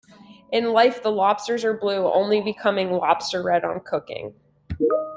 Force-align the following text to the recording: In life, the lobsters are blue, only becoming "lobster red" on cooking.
In 0.51 0.73
life, 0.73 1.03
the 1.03 1.11
lobsters 1.11 1.63
are 1.63 1.77
blue, 1.77 2.11
only 2.11 2.41
becoming 2.41 2.91
"lobster 2.93 3.43
red" 3.43 3.63
on 3.63 3.81
cooking. 3.81 4.33